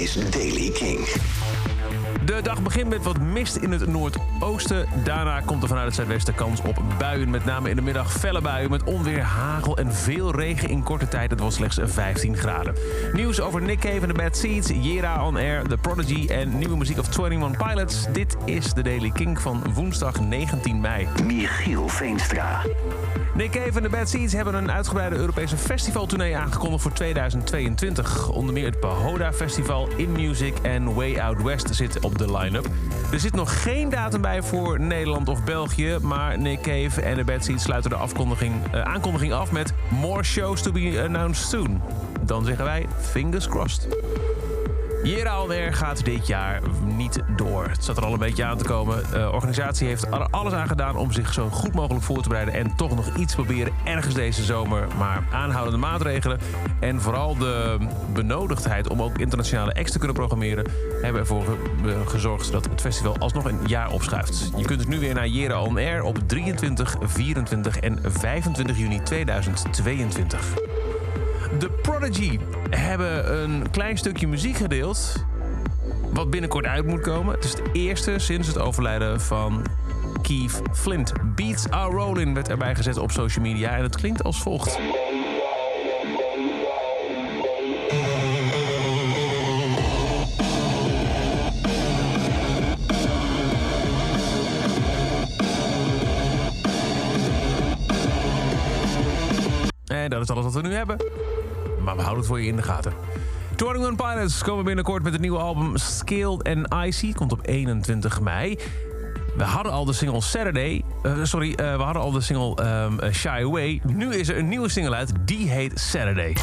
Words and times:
is 0.00 0.14
Daily 0.30 0.70
King. 0.70 1.04
De 2.24 2.40
dag 2.42 2.62
begint 2.62 2.88
met 2.88 3.02
wat 3.02 3.20
mist 3.20 3.56
in 3.56 3.72
het 3.72 3.86
noordoosten. 3.86 4.86
Daarna 5.04 5.40
komt 5.40 5.62
er 5.62 5.68
vanuit 5.68 5.86
het 5.86 5.94
zuidwesten 5.94 6.34
kans 6.34 6.60
op 6.60 6.82
buien. 6.98 7.30
Met 7.30 7.44
name 7.44 7.70
in 7.70 7.76
de 7.76 7.82
middag 7.82 8.12
felle 8.12 8.40
buien 8.40 8.70
met 8.70 8.82
onweer, 8.82 9.22
hagel 9.22 9.76
en 9.76 9.94
veel 9.94 10.34
regen 10.34 10.68
in 10.68 10.82
korte 10.82 11.08
tijd. 11.08 11.30
Het 11.30 11.40
was 11.40 11.54
slechts 11.54 11.78
15 11.82 12.36
graden. 12.36 12.74
Nieuws 13.12 13.40
over 13.40 13.62
Nick 13.62 13.78
Cave 13.78 14.00
en 14.00 14.08
de 14.08 14.14
Bad 14.14 14.36
Seeds, 14.36 14.70
Jera 14.80 15.26
on 15.26 15.36
Air, 15.36 15.68
The 15.68 15.76
Prodigy 15.76 16.26
en 16.28 16.58
nieuwe 16.58 16.76
muziek 16.76 16.98
of 16.98 17.18
21 17.18 17.66
Pilots. 17.66 18.06
Dit 18.12 18.36
is 18.44 18.72
de 18.72 18.82
Daily 18.82 19.10
King 19.10 19.40
van 19.40 19.62
woensdag 19.74 20.20
19 20.20 20.80
mei. 20.80 21.08
Michiel 21.24 21.88
Veenstra. 21.88 22.62
Nick 23.34 23.50
Cave 23.50 23.76
en 23.76 23.82
de 23.82 23.88
Bad 23.88 24.08
Seeds 24.08 24.32
hebben 24.32 24.54
een 24.54 24.70
uitgebreide 24.70 25.16
Europese 25.16 25.56
festivaltournee 25.56 26.36
aangekondigd 26.36 26.82
voor 26.82 26.92
2022. 26.92 28.28
Onder 28.28 28.54
meer 28.54 28.64
het 28.64 28.80
Pahoda 28.80 29.32
Festival, 29.32 29.88
In 29.96 30.12
Music 30.12 30.54
en 30.62 30.94
Way 30.94 31.18
Out 31.18 31.42
West 31.42 31.74
zitten 31.80 32.02
op 32.02 32.18
de 32.18 32.38
line-up. 32.38 32.68
Er 33.12 33.20
zit 33.20 33.34
nog 33.34 33.62
geen 33.62 33.88
datum 33.88 34.20
bij 34.20 34.42
voor 34.42 34.80
Nederland 34.80 35.28
of 35.28 35.44
België, 35.44 35.96
maar 36.02 36.38
Nick 36.38 36.60
Cave 36.60 37.02
en 37.02 37.16
de 37.16 37.24
Bad 37.24 37.50
sluiten 37.56 37.90
de 37.90 37.96
afkondiging, 37.96 38.54
eh, 38.72 38.80
aankondiging 38.80 39.32
af 39.32 39.52
met 39.52 39.72
More 39.90 40.22
shows 40.22 40.62
to 40.62 40.72
be 40.72 41.02
announced 41.04 41.48
soon. 41.48 41.82
Dan 42.20 42.44
zeggen 42.44 42.64
wij 42.64 42.86
fingers 42.98 43.48
crossed. 43.48 43.88
Jera 45.02 45.30
Alweer 45.30 45.74
gaat 45.74 46.04
dit 46.04 46.26
jaar 46.26 46.60
niet 46.84 47.22
door. 47.36 47.64
Het 47.68 47.84
zat 47.84 47.96
er 47.96 48.04
al 48.04 48.12
een 48.12 48.18
beetje 48.18 48.44
aan 48.44 48.58
te 48.58 48.64
komen. 48.64 49.02
De 49.10 49.30
organisatie 49.32 49.86
heeft 49.88 50.06
er 50.06 50.26
alles 50.30 50.52
aan 50.52 50.66
gedaan 50.68 50.96
om 50.96 51.12
zich 51.12 51.32
zo 51.32 51.48
goed 51.48 51.74
mogelijk 51.74 52.04
voor 52.04 52.22
te 52.22 52.28
bereiden... 52.28 52.54
en 52.54 52.76
toch 52.76 52.94
nog 52.94 53.16
iets 53.16 53.34
proberen 53.34 53.72
ergens 53.84 54.14
deze 54.14 54.44
zomer. 54.44 54.86
Maar 54.98 55.24
aanhoudende 55.32 55.78
maatregelen 55.78 56.38
en 56.80 57.00
vooral 57.00 57.36
de 57.36 57.78
benodigdheid... 58.12 58.88
om 58.88 59.02
ook 59.02 59.18
internationale 59.18 59.74
acts 59.74 59.92
te 59.92 59.98
kunnen 59.98 60.16
programmeren... 60.16 60.64
hebben 61.02 61.20
ervoor 61.20 61.42
ge- 61.42 62.02
gezorgd 62.06 62.52
dat 62.52 62.64
het 62.64 62.80
festival 62.80 63.16
alsnog 63.18 63.44
een 63.44 63.60
jaar 63.66 63.90
opschuift. 63.90 64.50
Je 64.56 64.64
kunt 64.64 64.78
dus 64.78 64.88
nu 64.88 64.98
weer 64.98 65.14
naar 65.14 65.28
Jera 65.28 65.54
Air 65.54 66.02
op 66.02 66.18
23, 66.26 66.96
24 67.02 67.76
en 67.76 67.98
25 68.02 68.78
juni 68.78 69.02
2022. 69.02 70.54
The 71.58 71.70
Prodigy 71.82 72.38
hebben 72.70 73.42
een 73.42 73.70
klein 73.70 73.98
stukje 73.98 74.28
muziek 74.28 74.56
gedeeld. 74.56 75.24
Wat 76.12 76.30
binnenkort 76.30 76.66
uit 76.66 76.86
moet 76.86 77.00
komen. 77.00 77.34
Het 77.34 77.44
is 77.44 77.50
het 77.50 77.62
eerste 77.72 78.18
sinds 78.18 78.48
het 78.48 78.58
overlijden 78.58 79.20
van 79.20 79.66
Keith 80.22 80.62
Flint. 80.72 81.12
Beats 81.34 81.70
Are 81.70 81.90
Rolling 81.90 82.34
werd 82.34 82.48
erbij 82.48 82.74
gezet 82.74 82.98
op 82.98 83.10
social 83.10 83.44
media. 83.44 83.76
En 83.76 83.82
het 83.82 83.96
klinkt 83.96 84.24
als 84.24 84.42
volgt. 84.42 84.78
En 99.90 100.10
dat 100.10 100.22
is 100.22 100.30
alles 100.30 100.44
wat 100.44 100.54
we 100.54 100.60
nu 100.60 100.74
hebben. 100.74 100.96
Maar 101.84 101.94
we 101.96 102.00
houden 102.02 102.18
het 102.18 102.26
voor 102.26 102.40
je 102.40 102.46
in 102.46 102.56
de 102.56 102.62
gaten. 102.62 102.92
21 103.56 103.96
Pilots 103.96 104.42
komen 104.42 104.64
binnenkort 104.64 105.02
met 105.02 105.12
het 105.12 105.20
nieuwe 105.20 105.38
album 105.38 105.76
Scaled 105.76 106.48
and 106.48 106.86
Icy. 106.86 107.12
Komt 107.12 107.32
op 107.32 107.40
21 107.42 108.20
mei. 108.20 108.58
We 109.36 109.42
hadden 109.44 109.72
al 109.72 109.84
de 109.84 109.92
single 109.92 110.20
Saturday. 110.20 110.82
eh, 111.02 111.12
sorry, 111.22 111.54
eh, 111.54 111.76
we 111.76 111.82
hadden 111.82 112.02
al 112.02 112.10
de 112.10 112.20
single 112.20 112.54
ehm, 112.54 112.98
eh, 112.98 113.12
Shy 113.12 113.28
Away. 113.28 113.80
Nu 113.86 114.14
is 114.14 114.28
er 114.28 114.38
een 114.38 114.48
nieuwe 114.48 114.68
single 114.68 114.94
uit. 114.94 115.12
Die 115.24 115.48
heet 115.48 115.80
Saturday. 115.80 116.36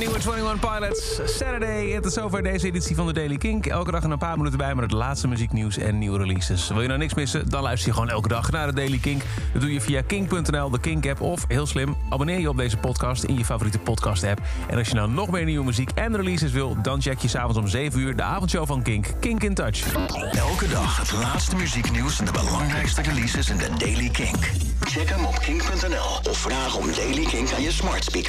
Nieuwe 0.00 0.18
21 0.18 0.58
Pilots, 0.60 1.20
Saturday. 1.24 1.90
Het 1.90 2.04
is 2.04 2.12
zover 2.12 2.42
deze 2.42 2.66
editie 2.66 2.96
van 2.96 3.06
de 3.06 3.12
Daily 3.12 3.36
Kink. 3.36 3.66
Elke 3.66 3.90
dag 3.90 4.02
een 4.02 4.18
paar 4.18 4.36
minuten 4.36 4.58
bij 4.58 4.74
met 4.74 4.84
het 4.84 4.92
laatste 4.92 5.28
muzieknieuws 5.28 5.78
en 5.78 5.98
nieuwe 5.98 6.18
releases. 6.18 6.68
Wil 6.68 6.80
je 6.80 6.86
nou 6.86 6.98
niks 6.98 7.14
missen? 7.14 7.48
Dan 7.48 7.62
luister 7.62 7.88
je 7.88 7.94
gewoon 7.94 8.10
elke 8.10 8.28
dag 8.28 8.50
naar 8.50 8.66
de 8.66 8.72
Daily 8.72 8.98
Kink. 8.98 9.22
Dat 9.52 9.62
doe 9.62 9.72
je 9.72 9.80
via 9.80 10.02
kink.nl, 10.02 10.70
de 10.70 10.80
Kink-app 10.80 11.20
of, 11.20 11.44
heel 11.48 11.66
slim, 11.66 11.96
abonneer 12.10 12.38
je 12.38 12.48
op 12.48 12.56
deze 12.56 12.76
podcast 12.76 13.22
in 13.22 13.38
je 13.38 13.44
favoriete 13.44 13.78
podcast-app. 13.78 14.40
En 14.68 14.78
als 14.78 14.88
je 14.88 14.94
nou 14.94 15.10
nog 15.10 15.30
meer 15.30 15.44
nieuwe 15.44 15.64
muziek 15.64 15.90
en 15.94 16.16
releases 16.16 16.52
wil... 16.52 16.76
dan 16.82 17.02
check 17.02 17.18
je 17.18 17.28
s'avonds 17.28 17.58
om 17.58 17.68
7 17.68 18.00
uur 18.00 18.16
de 18.16 18.22
avondshow 18.22 18.66
van 18.66 18.82
Kink, 18.82 19.06
Kink 19.20 19.42
in 19.42 19.54
Touch. 19.54 19.94
Elke 20.32 20.68
dag 20.68 20.96
het 20.96 21.12
laatste 21.12 21.56
muzieknieuws 21.56 22.18
en 22.18 22.24
de 22.24 22.32
belangrijkste 22.32 23.02
releases 23.02 23.50
in 23.50 23.56
de 23.56 23.68
Daily 23.78 24.08
Kink. 24.08 24.50
Check 24.80 25.08
hem 25.08 25.24
op 25.24 25.38
kink.nl 25.38 26.30
of 26.30 26.38
vraag 26.38 26.76
om 26.76 26.86
Daily 26.96 27.24
Kink 27.24 27.52
aan 27.52 27.62
je 27.62 27.72
smart 27.72 28.04
speaker. 28.04 28.28